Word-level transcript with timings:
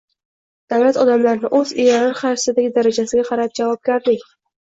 Davlat 0.73 0.95
odamlarni 1.03 1.51
o‘z 1.57 1.73
iyerarxiyasidagi 1.83 2.71
darajasiga 2.79 3.27
qarab- 3.31 3.53
javobgarlik 3.63 4.27